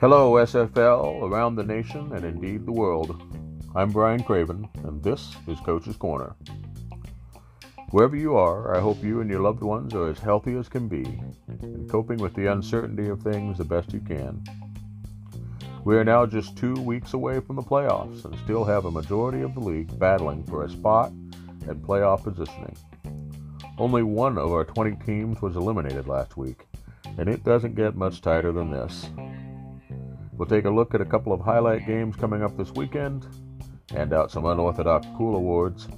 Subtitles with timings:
[0.00, 3.22] Hello, SFL, around the nation, and indeed the world.
[3.74, 6.34] I'm Brian Craven, and this is Coach's Corner.
[7.90, 10.88] Wherever you are, I hope you and your loved ones are as healthy as can
[10.88, 14.42] be and coping with the uncertainty of things the best you can.
[15.84, 19.42] We are now just two weeks away from the playoffs and still have a majority
[19.42, 22.74] of the league battling for a spot and playoff positioning.
[23.80, 26.66] Only one of our 20 teams was eliminated last week,
[27.16, 29.08] and it doesn't get much tighter than this.
[30.34, 33.26] We'll take a look at a couple of highlight games coming up this weekend,
[33.90, 35.88] hand out some unorthodox cool awards,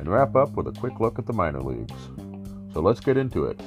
[0.00, 1.94] and wrap up with a quick look at the minor leagues.
[2.74, 3.60] So let's get into it.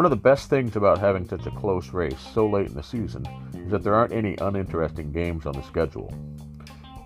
[0.00, 2.82] One of the best things about having such a close race so late in the
[2.82, 6.10] season is that there aren't any uninteresting games on the schedule.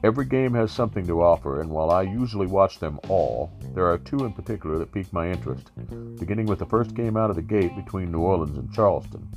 [0.05, 3.99] Every game has something to offer, and while I usually watch them all, there are
[3.99, 5.73] two in particular that pique my interest,
[6.21, 9.29] beginning with the first game out of the gate between New Orleans and Charleston.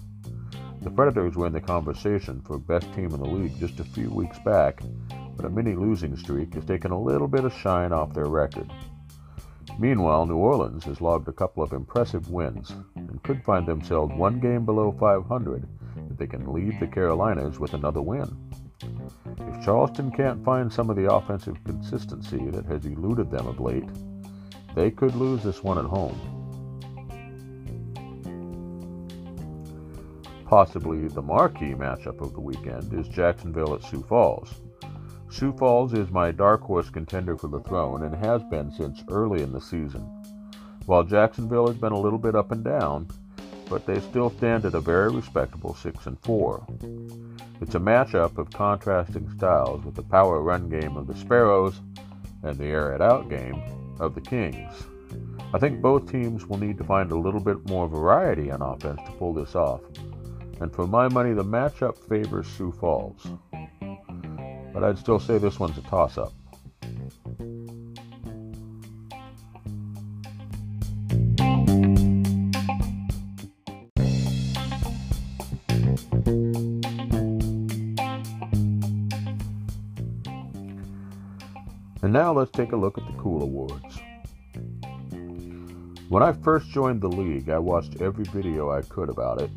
[0.83, 4.11] The Predators were in the conversation for best team in the league just a few
[4.11, 4.83] weeks back,
[5.35, 8.71] but a mini losing streak has taken a little bit of shine off their record.
[9.79, 12.73] Meanwhile, New Orleans has logged a couple of impressive wins
[13.09, 15.67] and could find themselves one game below 500
[16.11, 18.35] if they can lead the Carolinas with another win.
[19.39, 23.89] If Charleston can't find some of the offensive consistency that has eluded them of late,
[24.75, 26.19] they could lose this one at home.
[30.45, 34.53] Possibly the marquee matchup of the weekend is Jacksonville at Sioux Falls.
[35.29, 39.43] Sioux Falls is my dark horse contender for the throne and has been since early
[39.43, 40.16] in the season.
[40.87, 43.07] While Jacksonville has been a little bit up and down,
[43.69, 46.65] but they still stand at a very respectable 6 and 4.
[47.61, 51.81] It's a matchup of contrasting styles with the power run game of the Sparrows
[52.41, 53.61] and the air it out game
[53.99, 54.73] of the Kings.
[55.53, 59.01] I think both teams will need to find a little bit more variety on offense
[59.05, 59.81] to pull this off.
[60.59, 63.27] And for my money, the matchup favors Sioux Falls
[64.77, 66.33] but I'd still say this one's a toss up.
[82.01, 83.99] And now let's take a look at the Cool Awards.
[86.09, 89.51] When I first joined the league, I watched every video I could about it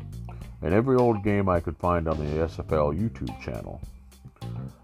[0.61, 3.81] and every old game I could find on the SFL YouTube channel.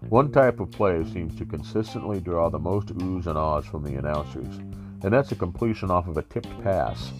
[0.08, 3.94] One type of play seems to consistently draw the most oohs and ahs from the
[3.94, 4.56] announcers,
[5.02, 7.12] and that's a completion off of a tipped pass.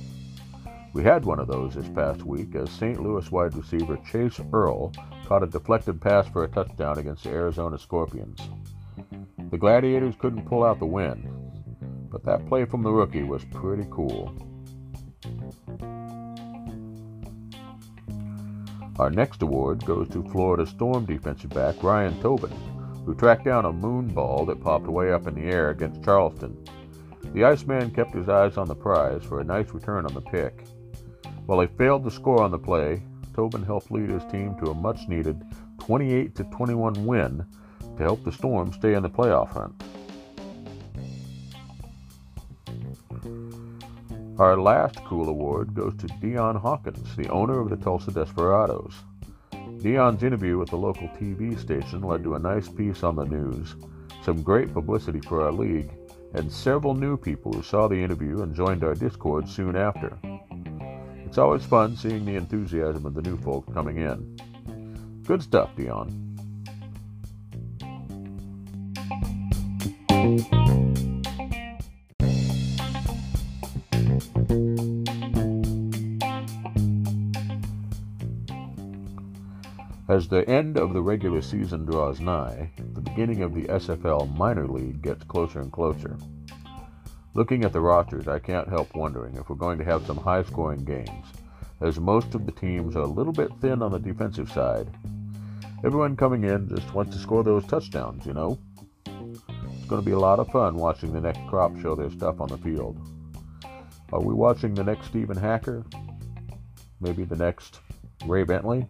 [0.93, 3.01] We had one of those this past week as St.
[3.01, 4.93] Louis wide receiver Chase Earl
[5.27, 8.41] caught a deflected pass for a touchdown against the Arizona Scorpions.
[9.51, 11.27] The Gladiators couldn't pull out the win,
[12.11, 14.35] but that play from the rookie was pretty cool.
[18.99, 22.53] Our next award goes to Florida Storm defensive back Ryan Tobin,
[23.07, 26.63] who tracked down a moon ball that popped way up in the air against Charleston.
[27.33, 30.67] The Iceman kept his eyes on the prize for a nice return on the pick.
[31.47, 33.03] While he failed to score on the play,
[33.35, 35.43] Tobin helped lead his team to a much needed
[35.79, 37.47] 28 21 win
[37.99, 39.83] to help the Storm stay in the playoff hunt.
[44.39, 48.95] Our last cool award goes to Dion Hawkins, the owner of the Tulsa Desperados.
[49.83, 53.75] Dion's interview with the local TV station led to a nice piece on the news,
[54.23, 55.91] some great publicity for our league,
[56.35, 60.17] and several new people who saw the interview and joined our Discord soon after.
[61.27, 65.23] It's always fun seeing the enthusiasm of the new folk coming in.
[65.25, 66.28] Good stuff, Dion.
[80.19, 84.67] As the end of the regular season draws nigh, the beginning of the SFL minor
[84.67, 86.17] league gets closer and closer.
[87.35, 90.43] Looking at the rosters, I can't help wondering if we're going to have some high
[90.43, 91.25] scoring games,
[91.81, 94.91] as most of the teams are a little bit thin on the defensive side.
[95.85, 98.59] Everyone coming in just wants to score those touchdowns, you know?
[99.07, 102.41] It's going to be a lot of fun watching the next crop show their stuff
[102.41, 102.99] on the field.
[104.13, 105.85] Are we watching the next Stephen Hacker?
[107.01, 107.79] Maybe the next
[108.27, 108.89] Ray Bentley?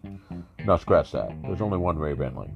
[0.69, 1.31] Now scratch that.
[1.45, 2.51] There's only one Ray Bentley.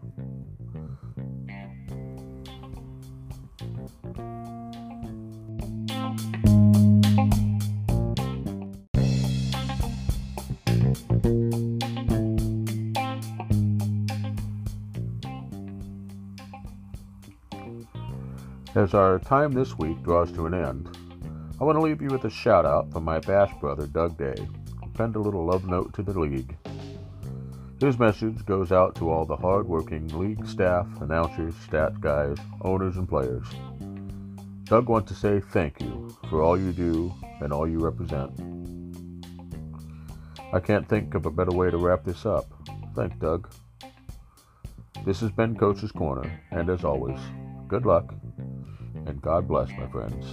[18.75, 20.99] As our time this week draws to an end,
[21.59, 24.35] I want to leave you with a shout out from my Bash brother, Doug Day,
[24.83, 26.59] who penned a little love note to the league
[27.83, 33.09] his message goes out to all the hard-working league staff, announcers, stat guys, owners, and
[33.09, 33.45] players.
[34.63, 38.31] Doug wants to say thank you for all you do and all you represent.
[40.53, 42.47] I can't think of a better way to wrap this up.
[42.95, 43.53] Thank Doug.
[45.05, 47.19] This has been Coach's Corner, and as always,
[47.67, 48.15] good luck
[49.07, 50.25] and God bless, my friends.